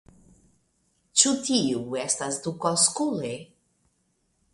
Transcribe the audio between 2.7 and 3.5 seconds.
Skule?